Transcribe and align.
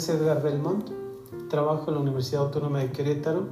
Es 0.00 0.08
Edgar 0.08 0.42
Belmont, 0.42 0.88
trabajo 1.50 1.88
en 1.88 1.96
la 1.96 2.00
Universidad 2.00 2.44
Autónoma 2.44 2.78
de 2.78 2.90
Querétaro. 2.90 3.48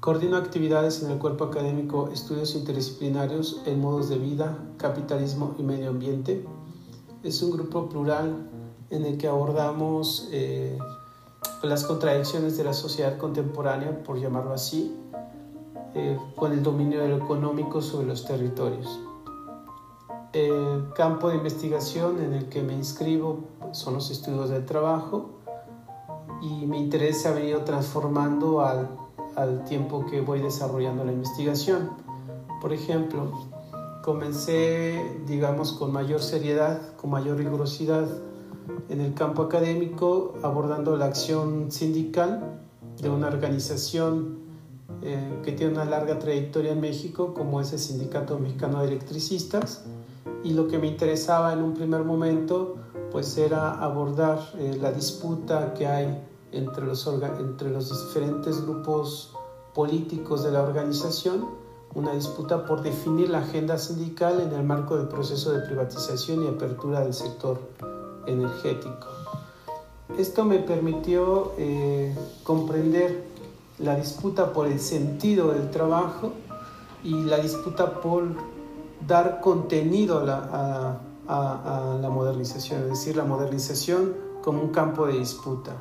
Coordino 0.00 0.36
actividades 0.36 1.00
en 1.04 1.12
el 1.12 1.18
cuerpo 1.18 1.44
académico 1.44 2.10
Estudios 2.12 2.56
Interdisciplinarios 2.56 3.62
en 3.64 3.80
Modos 3.80 4.08
de 4.08 4.18
Vida, 4.18 4.58
Capitalismo 4.78 5.54
y 5.60 5.62
Medio 5.62 5.90
Ambiente. 5.90 6.44
Es 7.22 7.40
un 7.40 7.52
grupo 7.52 7.88
plural 7.88 8.50
en 8.90 9.04
el 9.04 9.16
que 9.16 9.28
abordamos 9.28 10.28
eh, 10.32 10.76
las 11.62 11.84
contradicciones 11.84 12.56
de 12.56 12.64
la 12.64 12.72
sociedad 12.72 13.16
contemporánea, 13.16 14.02
por 14.02 14.18
llamarlo 14.18 14.52
así, 14.52 14.92
eh, 15.94 16.18
con 16.34 16.50
el 16.50 16.64
dominio 16.64 16.98
de 16.98 17.14
económico 17.14 17.80
sobre 17.80 18.08
los 18.08 18.24
territorios. 18.24 18.98
El 20.32 20.92
campo 20.94 21.28
de 21.28 21.36
investigación 21.36 22.18
en 22.22 22.32
el 22.32 22.48
que 22.48 22.62
me 22.62 22.72
inscribo 22.72 23.40
son 23.72 23.92
los 23.94 24.10
estudios 24.10 24.48
del 24.48 24.64
trabajo 24.64 25.30
y 26.40 26.66
mi 26.66 26.78
interés 26.78 27.20
se 27.20 27.28
ha 27.28 27.32
venido 27.32 27.60
transformando 27.64 28.62
al, 28.62 28.88
al 29.36 29.64
tiempo 29.64 30.06
que 30.06 30.22
voy 30.22 30.40
desarrollando 30.40 31.04
la 31.04 31.12
investigación. 31.12 31.90
Por 32.62 32.72
ejemplo, 32.72 33.30
comencé, 34.02 35.20
digamos, 35.26 35.72
con 35.72 35.92
mayor 35.92 36.22
seriedad, 36.22 36.94
con 36.96 37.10
mayor 37.10 37.36
rigurosidad 37.36 38.06
en 38.88 39.00
el 39.02 39.12
campo 39.12 39.42
académico, 39.42 40.34
abordando 40.42 40.96
la 40.96 41.06
acción 41.06 41.70
sindical 41.70 42.58
de 43.02 43.10
una 43.10 43.28
organización 43.28 44.38
eh, 45.02 45.40
que 45.44 45.52
tiene 45.52 45.72
una 45.74 45.84
larga 45.84 46.18
trayectoria 46.18 46.72
en 46.72 46.80
México, 46.80 47.34
como 47.34 47.60
es 47.60 47.72
el 47.72 47.78
Sindicato 47.78 48.38
Mexicano 48.38 48.80
de 48.80 48.88
Electricistas, 48.88 49.84
y 50.44 50.52
lo 50.52 50.68
que 50.68 50.78
me 50.78 50.86
interesaba 50.86 51.52
en 51.52 51.62
un 51.62 51.74
primer 51.74 52.04
momento 52.04 52.76
pues 53.10 53.36
era 53.36 53.82
abordar 53.82 54.40
eh, 54.58 54.76
la 54.80 54.90
disputa 54.92 55.74
que 55.74 55.86
hay 55.86 56.24
entre 56.50 56.84
los, 56.84 57.06
entre 57.06 57.70
los 57.70 58.06
diferentes 58.06 58.62
grupos 58.62 59.32
políticos 59.74 60.42
de 60.44 60.52
la 60.52 60.62
organización, 60.62 61.46
una 61.94 62.12
disputa 62.12 62.64
por 62.64 62.82
definir 62.82 63.30
la 63.30 63.38
agenda 63.38 63.78
sindical 63.78 64.40
en 64.40 64.52
el 64.52 64.64
marco 64.64 64.96
del 64.96 65.08
proceso 65.08 65.52
de 65.52 65.60
privatización 65.60 66.44
y 66.44 66.48
apertura 66.48 67.00
del 67.00 67.14
sector 67.14 67.58
energético. 68.26 69.08
Esto 70.18 70.44
me 70.44 70.58
permitió 70.58 71.52
eh, 71.58 72.14
comprender 72.44 73.24
la 73.78 73.96
disputa 73.96 74.52
por 74.52 74.66
el 74.66 74.78
sentido 74.78 75.52
del 75.52 75.70
trabajo 75.70 76.32
y 77.02 77.14
la 77.24 77.38
disputa 77.38 78.00
por 78.00 78.24
dar 79.06 79.40
contenido 79.40 80.18
a 80.18 80.98
la, 82.00 82.10
modernización, 82.10 82.82
es 82.84 82.88
decir, 82.90 83.16
la 83.16 83.24
modernización 83.24 84.14
como 84.42 84.60
un 84.62 84.68
campo 84.68 85.06
de 85.06 85.18
disputa. 85.18 85.72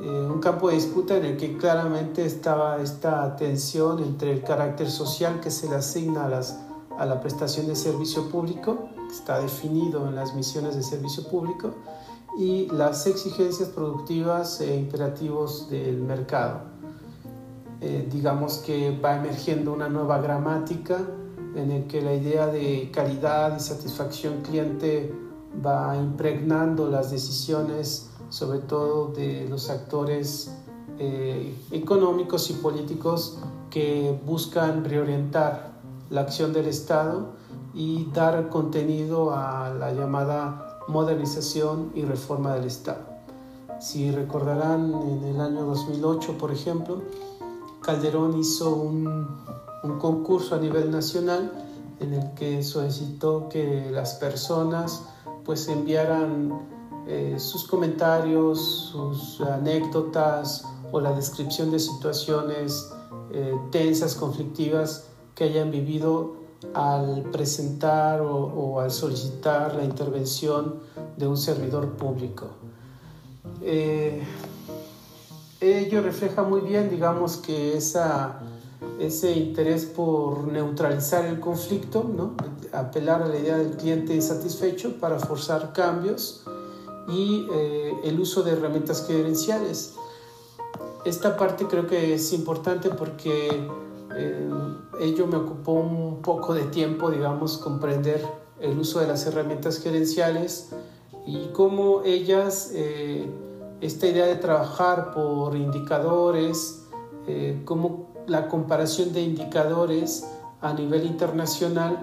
Eh, 0.00 0.08
un 0.08 0.40
campo 0.40 0.68
de 0.68 0.76
disputa 0.76 1.16
en 1.16 1.24
el 1.24 1.36
que 1.36 1.56
claramente 1.56 2.24
estaba 2.24 2.80
esta 2.80 3.34
tensión 3.36 4.02
entre 4.02 4.32
el 4.32 4.42
carácter 4.42 4.90
social 4.90 5.40
que 5.40 5.50
se 5.50 5.68
le 5.68 5.76
asigna 5.76 6.26
a, 6.26 6.28
las, 6.28 6.60
a 6.96 7.04
la 7.04 7.20
prestación 7.20 7.66
de 7.66 7.74
servicio 7.74 8.28
público, 8.28 8.88
que 9.08 9.14
está 9.14 9.40
definido 9.40 10.06
en 10.08 10.14
las 10.14 10.34
misiones 10.34 10.76
de 10.76 10.82
servicio 10.82 11.28
público, 11.28 11.72
y 12.38 12.68
las 12.68 13.06
exigencias 13.06 13.70
productivas 13.70 14.60
e 14.60 14.76
imperativos 14.76 15.68
del 15.68 15.98
mercado. 16.02 16.60
Eh, 17.80 18.08
digamos 18.10 18.58
que 18.58 18.96
va 18.98 19.16
emergiendo 19.16 19.72
una 19.72 19.88
nueva 19.88 20.20
gramática 20.20 20.98
en 21.54 21.70
el 21.70 21.86
que 21.86 22.00
la 22.02 22.14
idea 22.14 22.46
de 22.46 22.90
calidad 22.92 23.56
y 23.56 23.60
satisfacción 23.60 24.42
cliente 24.42 25.12
va 25.64 25.96
impregnando 25.96 26.88
las 26.88 27.10
decisiones, 27.10 28.10
sobre 28.30 28.60
todo 28.60 29.08
de 29.08 29.46
los 29.48 29.70
actores 29.70 30.52
eh, 30.98 31.54
económicos 31.70 32.50
y 32.50 32.54
políticos 32.54 33.38
que 33.70 34.18
buscan 34.26 34.84
reorientar 34.84 35.72
la 36.10 36.22
acción 36.22 36.52
del 36.52 36.66
Estado 36.66 37.32
y 37.74 38.08
dar 38.12 38.48
contenido 38.48 39.34
a 39.34 39.72
la 39.74 39.92
llamada 39.92 40.80
modernización 40.88 41.92
y 41.94 42.02
reforma 42.02 42.54
del 42.54 42.64
Estado. 42.64 43.00
Si 43.80 44.10
recordarán, 44.10 44.92
en 44.92 45.24
el 45.24 45.40
año 45.40 45.64
2008, 45.66 46.36
por 46.38 46.50
ejemplo, 46.50 47.02
Calderón 47.80 48.36
hizo 48.38 48.74
un 48.74 49.28
un 49.82 49.98
concurso 49.98 50.54
a 50.54 50.58
nivel 50.58 50.90
nacional 50.90 51.52
en 52.00 52.14
el 52.14 52.34
que 52.34 52.62
solicitó 52.62 53.48
que 53.48 53.90
las 53.90 54.14
personas 54.14 55.02
pues 55.44 55.68
enviaran 55.68 56.52
eh, 57.06 57.36
sus 57.38 57.66
comentarios, 57.66 58.90
sus 58.92 59.40
anécdotas 59.40 60.64
o 60.92 61.00
la 61.00 61.12
descripción 61.12 61.70
de 61.70 61.78
situaciones 61.78 62.92
eh, 63.32 63.54
tensas, 63.70 64.14
conflictivas 64.14 65.08
que 65.34 65.44
hayan 65.44 65.70
vivido 65.70 66.36
al 66.74 67.22
presentar 67.30 68.20
o, 68.20 68.80
al 68.80 68.90
solicitar 68.90 69.74
la 69.74 69.84
intervención 69.84 70.80
de 71.16 71.26
un 71.26 71.36
servidor 71.36 71.96
público. 71.96 72.48
Eh, 73.62 74.22
ello 75.60 76.02
refleja 76.02 76.42
muy 76.42 76.60
bien, 76.60 76.90
digamos, 76.90 77.36
que 77.36 77.76
esa 77.76 78.40
ese 78.98 79.32
interés 79.32 79.84
por 79.84 80.48
neutralizar 80.48 81.24
el 81.24 81.40
conflicto, 81.40 82.04
¿no? 82.04 82.34
apelar 82.72 83.22
a 83.22 83.28
la 83.28 83.38
idea 83.38 83.56
del 83.58 83.76
cliente 83.76 84.14
insatisfecho 84.14 84.98
para 85.00 85.18
forzar 85.18 85.72
cambios 85.72 86.44
y 87.08 87.46
eh, 87.52 87.92
el 88.04 88.20
uso 88.20 88.42
de 88.42 88.52
herramientas 88.52 89.06
gerenciales. 89.06 89.94
Esta 91.04 91.36
parte 91.36 91.66
creo 91.66 91.86
que 91.86 92.14
es 92.14 92.32
importante 92.32 92.90
porque 92.90 93.48
eh, 94.16 94.50
ello 95.00 95.26
me 95.26 95.36
ocupó 95.36 95.72
un 95.72 96.20
poco 96.20 96.54
de 96.54 96.64
tiempo, 96.64 97.10
digamos, 97.10 97.56
comprender 97.58 98.26
el 98.60 98.78
uso 98.78 99.00
de 99.00 99.06
las 99.06 99.24
herramientas 99.26 99.78
gerenciales 99.80 100.70
y 101.24 101.48
cómo 101.52 102.02
ellas, 102.04 102.72
eh, 102.74 103.30
esta 103.80 104.06
idea 104.06 104.26
de 104.26 104.36
trabajar 104.36 105.12
por 105.12 105.56
indicadores, 105.56 106.84
cómo 107.66 108.07
la 108.28 108.48
comparación 108.48 109.12
de 109.12 109.22
indicadores 109.22 110.28
a 110.60 110.72
nivel 110.72 111.06
internacional 111.06 111.98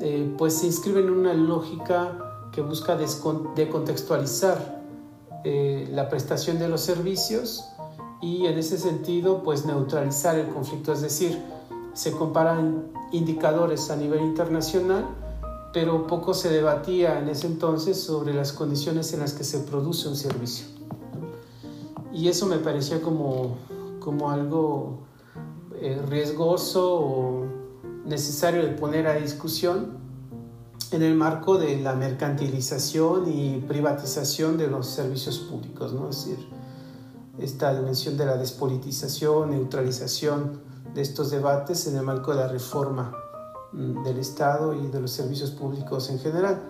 eh, 0.00 0.34
pues 0.38 0.54
se 0.54 0.66
inscribe 0.66 1.00
en 1.00 1.10
una 1.10 1.34
lógica 1.34 2.18
que 2.52 2.60
busca 2.60 2.96
decontextualizar 2.96 4.82
eh, 5.44 5.88
la 5.90 6.08
prestación 6.08 6.58
de 6.58 6.68
los 6.68 6.82
servicios 6.82 7.64
y 8.20 8.46
en 8.46 8.58
ese 8.58 8.78
sentido 8.78 9.42
pues 9.42 9.64
neutralizar 9.64 10.38
el 10.38 10.48
conflicto, 10.48 10.92
es 10.92 11.00
decir, 11.00 11.42
se 11.94 12.12
comparan 12.12 12.92
indicadores 13.10 13.90
a 13.90 13.96
nivel 13.96 14.20
internacional, 14.22 15.06
pero 15.72 16.06
poco 16.06 16.34
se 16.34 16.50
debatía 16.50 17.18
en 17.18 17.28
ese 17.28 17.46
entonces 17.46 18.00
sobre 18.00 18.34
las 18.34 18.52
condiciones 18.52 19.12
en 19.12 19.20
las 19.20 19.32
que 19.32 19.44
se 19.44 19.58
produce 19.60 20.08
un 20.08 20.16
servicio. 20.16 20.66
Y 22.12 22.28
eso 22.28 22.46
me 22.46 22.58
parecía 22.58 23.00
como, 23.00 23.56
como 23.98 24.30
algo 24.30 24.98
eh, 25.82 26.00
riesgoso 26.08 26.94
o 26.94 27.44
necesario 28.04 28.62
de 28.62 28.68
poner 28.68 29.08
a 29.08 29.14
discusión 29.14 29.98
en 30.92 31.02
el 31.02 31.16
marco 31.16 31.58
de 31.58 31.80
la 31.80 31.94
mercantilización 31.94 33.24
y 33.26 33.58
privatización 33.66 34.58
de 34.58 34.68
los 34.68 34.86
servicios 34.86 35.38
públicos, 35.38 35.92
¿no? 35.92 36.08
es 36.08 36.24
decir, 36.24 36.48
esta 37.38 37.74
dimensión 37.74 38.16
de 38.16 38.26
la 38.26 38.36
despolitización, 38.36 39.50
neutralización 39.50 40.60
de 40.94 41.02
estos 41.02 41.32
debates 41.32 41.86
en 41.88 41.96
el 41.96 42.02
marco 42.02 42.30
de 42.32 42.36
la 42.36 42.46
reforma 42.46 43.12
mm, 43.72 44.04
del 44.04 44.18
Estado 44.18 44.74
y 44.74 44.86
de 44.86 45.00
los 45.00 45.10
servicios 45.10 45.50
públicos 45.50 46.10
en 46.10 46.20
general. 46.20 46.62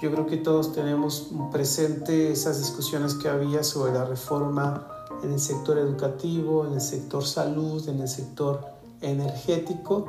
Yo 0.00 0.12
creo 0.12 0.26
que 0.26 0.36
todos 0.36 0.72
tenemos 0.72 1.32
presente 1.50 2.30
esas 2.30 2.58
discusiones 2.58 3.14
que 3.14 3.28
había 3.28 3.64
sobre 3.64 3.92
la 3.92 4.04
reforma 4.04 4.86
en 5.22 5.32
el 5.32 5.40
sector 5.40 5.78
educativo, 5.78 6.66
en 6.66 6.74
el 6.74 6.80
sector 6.80 7.24
salud, 7.24 7.86
en 7.88 8.00
el 8.00 8.08
sector 8.08 8.60
energético, 9.00 10.06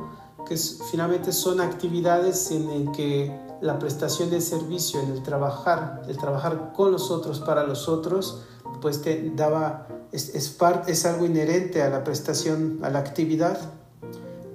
que 0.47 0.57
finalmente 0.57 1.31
son 1.31 1.61
actividades 1.61 2.51
en 2.51 2.69
el 2.69 2.91
que 2.91 3.39
la 3.61 3.77
prestación 3.77 4.29
de 4.29 4.41
servicio, 4.41 4.99
en 5.01 5.11
el 5.11 5.23
trabajar, 5.23 6.01
el 6.07 6.17
trabajar 6.17 6.73
con 6.73 6.91
los 6.91 7.11
otros 7.11 7.39
para 7.39 7.63
los 7.65 7.87
otros, 7.87 8.43
pues 8.81 9.01
te 9.01 9.31
daba, 9.35 9.87
es, 10.11 10.33
es, 10.35 10.57
es 10.87 11.05
algo 11.05 11.25
inherente 11.25 11.83
a 11.83 11.89
la 11.89 12.03
prestación, 12.03 12.79
a 12.81 12.89
la 12.89 12.99
actividad. 12.99 13.59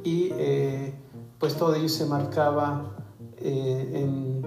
Y 0.03 0.31
eh, 0.33 0.95
pues 1.39 1.55
todo 1.55 1.75
ello 1.75 1.89
se 1.89 2.07
marcaba 2.07 2.97
eh, 3.39 3.91
en, 3.95 4.45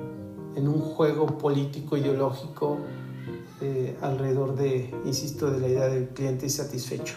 en 0.56 0.68
un 0.68 0.82
juego 0.82 1.26
político 1.38 1.96
ideológico 1.96 2.78
eh, 3.62 3.98
alrededor 4.02 4.56
de, 4.56 4.94
insisto, 5.06 5.50
de 5.52 5.60
la 5.60 5.68
idea 5.68 5.88
del 5.88 6.10
cliente 6.10 6.46
insatisfecho. 6.46 7.16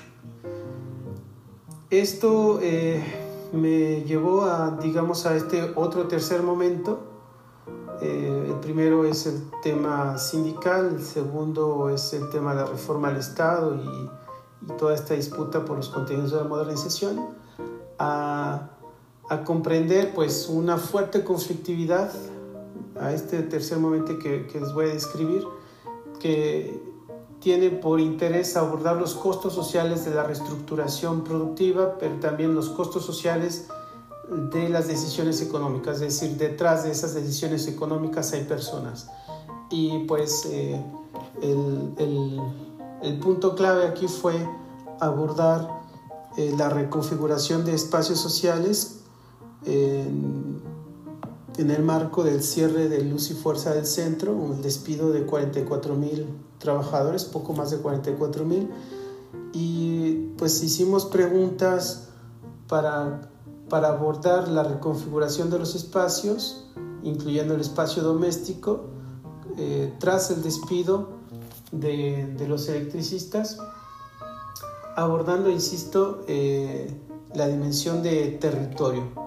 Esto 1.91 2.59
eh, 2.63 3.03
me 3.53 4.03
llevó 4.03 4.45
a, 4.45 4.79
digamos, 4.83 5.27
a 5.27 5.37
este 5.37 5.73
otro 5.77 6.09
tercer 6.09 6.43
momento 6.43 7.13
Eh, 8.03 8.47
el 8.49 8.57
primero 8.57 9.05
es 9.05 9.27
el 9.27 9.41
tema 9.63 10.19
sindical, 10.19 10.97
el 10.97 11.03
segundo 11.03 11.89
es 11.89 12.13
el 12.13 12.29
tema 12.31 12.53
de 12.53 12.63
la 12.63 12.67
reforma 12.67 13.09
al 13.09 13.17
Estado 13.17 13.77
y, 13.77 14.11
toda 14.79 14.95
esta 14.95 15.15
disputa 15.15 15.65
por 15.65 15.77
los 15.77 15.89
contenidos 15.89 16.31
de 16.31 16.37
la 16.39 16.45
modernización, 16.45 17.19
a, 17.99 18.71
a, 19.29 19.45
comprender 19.45 20.15
pues 20.15 20.49
una 20.49 20.79
fuerte 20.79 21.25
conflictividad 21.25 22.13
a 23.01 23.13
este 23.13 23.43
tercer 23.43 23.79
momento 23.79 24.19
que, 24.21 24.47
que 24.47 24.61
les 24.61 24.73
voy 24.73 24.87
a 24.87 24.95
describir, 24.95 25.45
que 26.23 26.81
tiene 27.41 27.71
por 27.71 27.99
interés 27.99 28.57
abordar 28.57 28.97
los 28.97 29.15
costos 29.15 29.53
sociales 29.53 30.05
de 30.05 30.15
la 30.15 30.23
reestructuración 30.23 31.25
productiva, 31.25 31.99
pero 31.99 32.15
también 32.21 32.55
los 32.55 32.69
costos 32.69 33.05
sociales 33.05 33.67
de 34.53 34.69
las 34.69 34.87
decisiones 34.87 35.43
económicas, 35.43 35.97
es 35.97 36.21
decir, 36.21 36.37
detrás 36.37 36.85
de 36.85 36.93
esas 36.93 37.15
decisiones 37.15 37.67
económicas 37.67 38.33
hay 38.33 38.45
personas. 38.45 39.09
Y 39.71 40.05
pues 40.05 40.47
eh, 40.47 40.81
el, 41.43 41.93
el, 41.99 42.41
el, 43.03 43.19
punto 43.19 43.57
clave 43.57 43.87
aquí 43.87 44.07
fue 44.07 44.35
abordar 45.01 45.69
eh, 46.37 46.55
la 46.57 46.69
reconfiguración 46.69 47.65
de 47.65 47.75
espacios 47.75 48.21
sociales 48.21 49.01
en, 49.65 50.52
en, 51.59 51.71
el 51.71 51.83
marco 51.83 52.25
del 52.25 52.43
cierre 52.43 52.89
de 52.89 53.03
Luz 53.03 53.31
y 53.31 53.35
Fuerza 53.35 53.75
del 53.75 53.87
Centro, 53.87 54.35
un 54.35 54.63
despido 54.63 55.11
de 55.11 55.25
44 55.25 55.95
mil 55.95 56.27
trabajadores, 56.59 57.25
poco 57.25 57.53
más 57.53 57.71
de 57.71 57.79
44 57.79 58.45
mil. 58.45 58.71
Y 59.53 60.29
pues 60.37 60.63
hicimos 60.63 61.07
preguntas 61.07 62.09
para 62.69 63.33
para 63.73 63.89
abordar 63.89 64.49
la 64.49 64.65
reconfiguración 64.65 65.49
de 65.49 65.59
los 65.59 65.75
espacios, 65.75 66.67
incluyendo 67.03 67.55
el 67.55 67.63
espacio 67.63 68.03
doméstico, 68.03 68.91
eh, 69.57 69.95
tras 69.99 70.31
el 70.31 70.43
despido 70.43 71.09
de, 71.71 72.37
los 72.47 72.69
electricistas, 72.69 73.57
abordando, 74.95 75.49
insisto, 75.49 76.23
eh, 76.29 76.95
la 77.35 77.49
dimensión 77.49 78.03
de 78.03 78.33
territorio. 78.33 79.22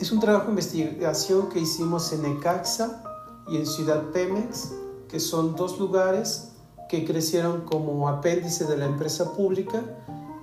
Es 0.00 0.12
un 0.12 0.20
trabajo 0.20 0.44
de 0.44 0.50
investigación 0.50 1.48
que 1.48 1.58
hicimos 1.58 2.12
en 2.12 2.24
Ecaxa 2.24 3.02
y 3.48 3.56
en 3.56 3.66
Ciudad 3.66 4.04
Pemex, 4.12 4.72
que 5.08 5.18
son 5.18 5.56
dos 5.56 5.80
lugares 5.80 6.52
que 6.88 7.04
crecieron 7.04 7.62
como 7.62 8.08
apéndice 8.08 8.64
de 8.66 8.76
la 8.76 8.86
empresa 8.86 9.32
pública 9.32 9.82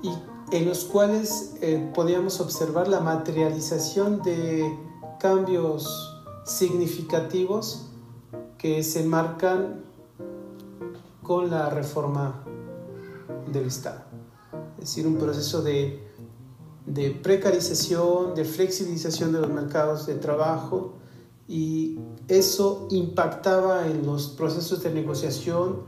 y 0.03 0.11
en 0.51 0.65
los 0.65 0.83
cuales 0.83 1.53
eh, 1.61 1.89
podíamos 1.95 2.41
observar 2.41 2.89
la 2.89 2.99
materialización 2.99 4.21
de 4.23 4.77
cambios 5.21 6.21
significativos 6.45 7.91
que 8.57 8.83
se 8.83 9.03
marcan 9.03 9.85
con 11.23 11.49
la 11.49 11.69
reforma 11.69 12.43
del 13.53 13.67
Estado. 13.67 14.01
Es 14.75 14.89
decir, 14.89 15.07
un 15.07 15.15
proceso 15.15 15.61
de, 15.61 16.05
de 16.85 17.11
precarización, 17.11 18.35
de 18.35 18.45
flexibilización 18.45 19.33
de 19.33 19.41
los 19.41 19.49
mercados 19.49 20.05
de 20.05 20.15
trabajo 20.15 20.93
y 21.47 21.99
eso 22.27 22.87
impactaba 22.91 23.87
en 23.87 24.05
los 24.05 24.29
procesos 24.29 24.83
de 24.83 24.91
negociación 24.91 25.81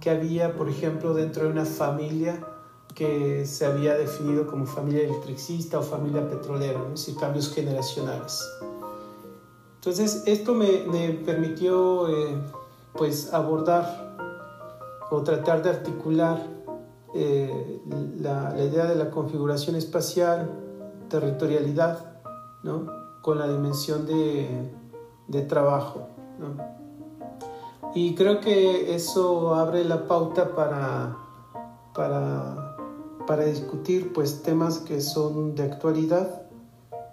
que 0.00 0.10
había, 0.10 0.56
por 0.56 0.68
ejemplo, 0.68 1.14
dentro 1.14 1.44
de 1.44 1.50
una 1.50 1.64
familia 1.64 2.40
que 2.94 3.46
se 3.46 3.64
había 3.64 3.94
definido 3.94 4.46
como 4.46 4.66
familia 4.66 5.04
electricista 5.04 5.78
o 5.78 5.82
familia 5.82 6.28
petrolera, 6.28 6.78
¿no? 6.78 6.94
es 6.94 7.00
decir, 7.00 7.16
cambios 7.16 7.52
generacionales. 7.52 8.44
Entonces, 9.76 10.22
esto 10.26 10.54
me, 10.54 10.66
permitió 11.24 12.08
eh, 12.08 12.36
pues 12.94 13.32
abordar 13.32 14.16
o 15.10 15.22
tratar 15.22 15.62
de 15.62 15.70
articular 15.70 16.57
eh, 17.14 17.80
la, 18.20 18.50
la, 18.50 18.64
idea 18.64 18.86
de 18.86 18.94
la 18.94 19.10
configuración 19.10 19.76
espacial, 19.76 20.50
territorialidad, 21.08 22.20
¿no? 22.62 22.86
con 23.22 23.38
la 23.38 23.48
dimensión 23.48 24.06
de, 24.06 24.70
de 25.26 25.42
trabajo. 25.42 26.08
¿no? 26.38 26.56
Y 27.94 28.14
creo 28.14 28.40
que 28.40 28.94
eso 28.94 29.54
abre 29.54 29.84
la 29.84 30.06
pauta 30.06 30.54
para, 30.54 31.16
para 31.94 32.68
para 33.28 33.44
discutir 33.44 34.14
pues 34.14 34.42
temas 34.42 34.78
que 34.78 35.02
son 35.02 35.54
de 35.54 35.62
actualidad 35.62 36.44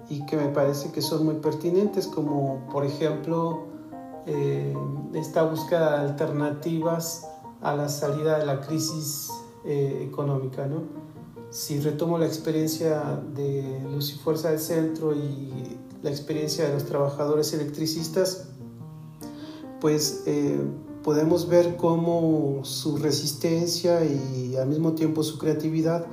y 0.07 0.25
que 0.25 0.37
me 0.37 0.47
parece 0.47 0.93
que 0.93 1.01
son 1.01 1.25
muy 1.25 1.35
pertinentes 1.35 2.07
como 2.07 2.65
por 2.71 2.85
ejemplo 2.85 3.65
eh, 4.25 4.73
esta 5.13 5.43
búsqueda 5.43 5.99
de 5.99 6.09
alternativas 6.11 7.29
a 7.61 7.75
la 7.75 7.89
salida 7.89 8.39
de 8.39 8.45
la 8.45 8.61
crisis 8.61 9.29
eh, 9.65 10.05
económica 10.07 10.67
¿no? 10.67 10.83
si 11.49 11.79
retomo 11.79 12.17
la 12.17 12.25
experiencia 12.25 13.21
de 13.33 13.81
Luz 13.91 14.13
y 14.13 14.17
Fuerza 14.17 14.51
del 14.51 14.59
Centro 14.59 15.13
y 15.13 15.77
la 16.03 16.09
experiencia 16.09 16.67
de 16.67 16.73
los 16.73 16.85
trabajadores 16.85 17.53
electricistas 17.53 18.49
pues 19.79 20.23
eh, 20.25 20.59
podemos 21.03 21.47
ver 21.47 21.77
cómo 21.77 22.61
su 22.63 22.97
resistencia 22.97 24.03
y 24.03 24.55
al 24.55 24.67
mismo 24.67 24.93
tiempo 24.93 25.23
su 25.23 25.37
creatividad 25.37 26.05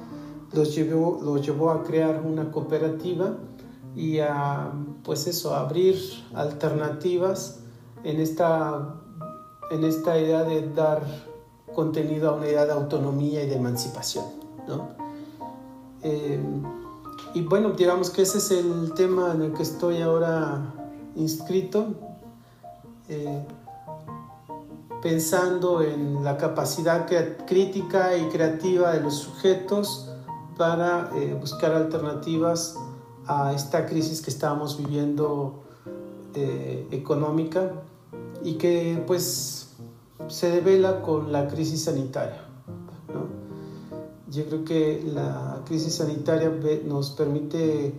los 0.52 0.74
llevó, 0.74 1.20
los 1.22 1.44
llevó 1.44 1.70
a 1.70 1.82
crear 1.82 2.22
una 2.24 2.50
cooperativa 2.50 3.38
y 3.96 4.18
a, 4.18 4.72
pues 5.02 5.26
eso, 5.26 5.54
abrir 5.54 5.96
alternativas 6.34 7.60
en 8.04 8.20
esta, 8.20 8.96
en 9.70 9.84
esta 9.84 10.18
idea 10.18 10.44
de 10.44 10.68
dar 10.70 11.02
contenido 11.74 12.30
a 12.30 12.34
una 12.34 12.46
idea 12.46 12.66
de 12.66 12.72
autonomía 12.72 13.42
y 13.42 13.48
de 13.48 13.56
emancipación. 13.56 14.24
¿no? 14.66 14.88
Eh, 16.02 16.40
y 17.34 17.42
bueno, 17.42 17.70
digamos 17.70 18.10
que 18.10 18.22
ese 18.22 18.38
es 18.38 18.50
el 18.50 18.92
tema 18.94 19.32
en 19.34 19.42
el 19.42 19.52
que 19.52 19.62
estoy 19.62 20.02
ahora 20.02 20.74
inscrito. 21.16 21.86
Eh, 23.08 23.44
pensando 25.02 25.82
en 25.82 26.22
la 26.22 26.38
capacidad 26.38 27.06
crítica 27.44 28.16
y 28.16 28.28
creativa 28.28 28.92
de 28.92 29.00
los 29.00 29.16
sujetos 29.16 30.08
para 30.56 31.10
eh, 31.16 31.36
buscar 31.38 31.72
alternativas 31.72 32.76
a 33.26 33.52
esta 33.52 33.84
crisis 33.84 34.22
que 34.22 34.30
estamos 34.30 34.78
viviendo 34.78 35.64
eh, 36.34 36.86
económica 36.92 37.72
y 38.44 38.54
que 38.54 39.02
pues 39.06 39.71
se 40.32 40.50
devela 40.50 41.02
con 41.02 41.30
la 41.30 41.46
crisis 41.46 41.84
sanitaria. 41.84 42.42
Yo 44.28 44.46
creo 44.46 44.64
que 44.64 45.02
la 45.12 45.60
crisis 45.66 45.96
sanitaria 45.96 46.50
nos 46.86 47.10
permite 47.10 47.94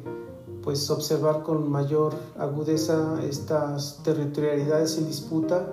pues 0.63 0.89
observar 0.89 1.43
con 1.43 1.69
mayor 1.69 2.15
agudeza 2.39 3.23
estas 3.23 4.01
territorialidades 4.01 4.97
en 4.97 5.05
disputa 5.07 5.67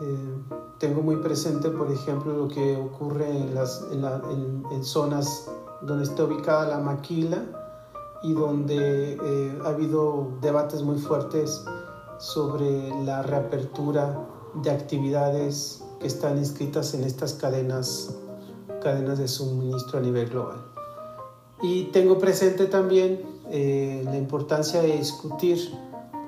eh, 0.00 0.42
tengo 0.78 1.02
muy 1.02 1.16
presente, 1.16 1.70
por 1.70 1.90
ejemplo, 1.90 2.32
lo 2.32 2.48
que 2.48 2.76
ocurre 2.76 3.30
en, 3.30 3.54
las, 3.54 3.82
en, 3.90 4.84
zonas 4.84 5.50
donde 5.82 6.04
está 6.04 6.24
ubicada 6.24 6.68
la 6.68 6.78
maquila 6.78 7.42
y 8.22 8.32
donde 8.32 9.14
eh, 9.14 9.58
ha 9.64 9.68
habido 9.68 10.28
debates 10.42 10.82
muy 10.82 10.98
fuertes 10.98 11.64
sobre 12.18 12.90
la 13.04 13.22
reapertura 13.22 14.35
de 14.62 14.70
actividades 14.70 15.82
que 16.00 16.06
están 16.06 16.38
inscritas 16.38 16.94
en 16.94 17.04
estas 17.04 17.34
cadenas, 17.34 18.14
cadenas 18.82 19.18
de 19.18 19.28
suministro 19.28 19.98
a 19.98 20.02
nivel 20.02 20.28
global. 20.28 20.64
Y 21.62 21.84
tengo 21.84 22.18
presente 22.18 22.66
también 22.66 23.22
eh, 23.50 24.02
la 24.04 24.16
importancia 24.16 24.82
de 24.82 24.96
discutir 24.96 25.58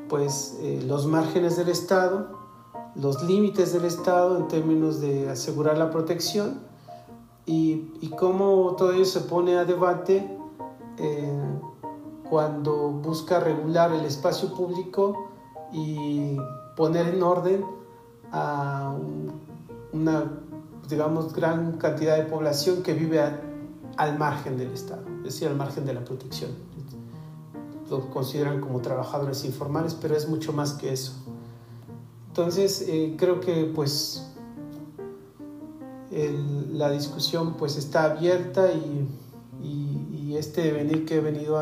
pues, 0.08 0.56
los 0.86 1.06
márgenes 1.06 1.56
del 1.56 1.68
Estado 1.68 2.38
los 2.98 3.22
límites 3.22 3.72
del 3.72 3.84
Estado 3.84 4.36
en 4.36 4.48
términos 4.48 5.00
de 5.00 5.30
asegurar 5.30 5.78
la 5.78 5.90
protección 5.90 6.60
y, 7.46 7.92
y 8.00 8.08
cómo 8.18 8.74
todo 8.76 8.92
ello 8.92 9.04
se 9.04 9.20
pone 9.20 9.56
a 9.56 9.64
debate 9.64 10.28
eh, 10.98 11.42
cuando 12.28 12.90
busca 12.90 13.38
regular 13.40 13.92
el 13.92 14.04
espacio 14.04 14.52
público 14.52 15.28
y 15.72 16.36
poner 16.76 17.14
en 17.14 17.22
orden 17.22 17.64
a 18.32 18.94
una, 19.92 20.24
digamos, 20.88 21.32
gran 21.32 21.78
cantidad 21.78 22.16
de 22.16 22.24
población 22.24 22.82
que 22.82 22.94
vive 22.94 23.20
al 23.96 24.18
margen 24.18 24.56
del 24.58 24.72
Estado, 24.72 25.02
es 25.18 25.24
decir, 25.24 25.48
al 25.48 25.56
margen 25.56 25.84
de 25.84 25.94
la 25.94 26.04
protección. 26.04 26.50
Lo 27.90 28.10
consideran 28.10 28.60
como 28.60 28.80
trabajadores 28.80 29.44
informales, 29.44 29.94
pero 29.94 30.14
es 30.14 30.28
mucho 30.28 30.52
más 30.52 30.74
que 30.74 30.92
eso. 30.92 31.12
Entonces, 32.28 32.84
eh, 32.86 33.16
creo 33.18 33.40
que 33.40 33.72
pues 33.74 34.28
la 36.72 36.90
discusión 36.90 37.54
pues 37.54 37.76
está 37.76 38.04
abierta 38.04 38.72
y, 38.72 39.08
este 40.36 40.70
venir 40.70 41.04
que 41.04 41.16
he 41.16 41.20
venido 41.20 41.58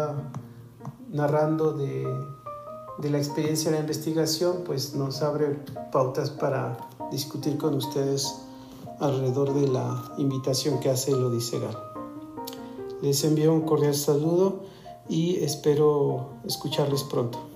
narrando 1.11 1.73
de, 1.73 2.05
de 2.99 3.11
la 3.11 3.19
experiencia 3.19 3.71
de 3.71 3.77
la 3.77 3.83
investigación, 3.83 4.63
pues 4.65 4.95
nos 4.95 5.23
abre 5.23 5.59
pautas 5.93 6.31
para 6.31 6.77
discutir 7.11 7.59
con 7.59 7.75
ustedes 7.75 8.35
alrededor 9.01 9.53
de 9.55 9.69
la 9.69 10.13
invitación 10.19 10.81
que 10.81 10.91
hace 10.91 11.13
el 11.13 11.23
Odisegal. 11.23 11.77
Les 13.03 13.23
envío 13.25 13.53
un 13.53 13.63
cordial 13.63 13.95
saludo 13.95 14.61
y 15.09 15.37
espero 15.37 16.31
escucharles 16.47 17.03
pronto. 17.05 17.56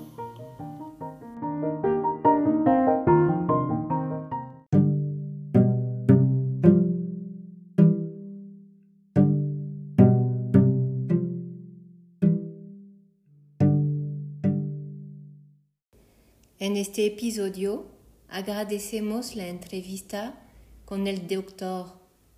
En 16.60 16.76
este 16.76 17.06
episodio 17.06 17.86
agradecemos 18.28 19.34
la 19.34 19.48
entrevista 19.48 20.46
con 20.84 21.06
el 21.06 21.26
doctor 21.26 21.86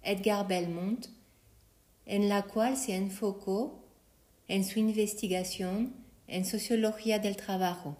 Edgar 0.00 0.46
Belmont, 0.46 1.08
en 2.06 2.28
la 2.28 2.42
cual 2.42 2.76
se 2.76 2.94
enfocó 2.94 3.84
en 4.46 4.64
su 4.64 4.78
investigación 4.78 5.96
en 6.28 6.44
sociología 6.44 7.18
del 7.18 7.34
trabajo. 7.34 7.96